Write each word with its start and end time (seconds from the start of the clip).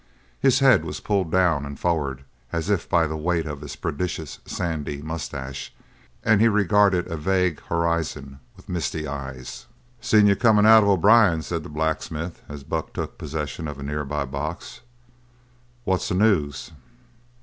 His 0.39 0.61
head 0.61 0.83
was 0.83 0.99
pulled 0.99 1.31
down 1.31 1.63
and 1.63 1.79
forward 1.79 2.23
as 2.51 2.71
if 2.71 2.89
by 2.89 3.05
the 3.05 3.15
weight 3.15 3.45
of 3.45 3.61
his 3.61 3.75
prodigious 3.75 4.39
sandy 4.47 4.99
moustache, 4.99 5.71
and 6.23 6.41
he 6.41 6.47
regarded 6.47 7.05
a 7.05 7.15
vague 7.15 7.61
horizon 7.67 8.39
with 8.57 8.67
misty 8.67 9.05
eyes. 9.07 9.67
"Seen 9.99 10.25
you 10.25 10.35
comin' 10.35 10.65
out 10.65 10.81
of 10.81 10.89
O'Brien's," 10.89 11.45
said 11.45 11.61
the 11.61 11.69
blacksmith, 11.69 12.41
as 12.49 12.63
Buck 12.63 12.93
took 12.93 13.19
possession 13.19 13.67
of 13.67 13.77
a 13.77 13.83
nearby 13.83 14.25
box. 14.25 14.81
"What's 15.83 16.09
the 16.09 16.15
news?" 16.15 16.71